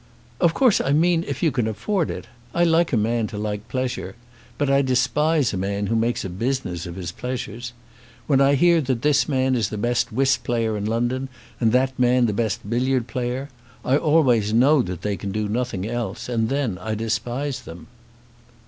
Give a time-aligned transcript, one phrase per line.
[0.39, 2.25] "Of course I mean if you can afford it.
[2.55, 4.15] I like a man to like pleasure.
[4.57, 7.71] But I despise a man who makes a business of his pleasures.
[8.25, 11.29] When I hear that this man is the best whist player in London,
[11.59, 13.49] and that man the best billiard player,
[13.85, 17.85] I always know that they can do nothing else, and then I despise them."